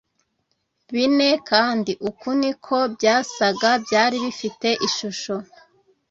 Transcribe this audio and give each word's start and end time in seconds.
Bine 0.93 1.29
kandi 1.49 1.91
uku 2.09 2.29
ni 2.41 2.51
ko 2.65 2.77
byasaga 2.95 3.69
byari 3.85 4.17
bifite 4.25 4.67
ishusho 4.87 5.33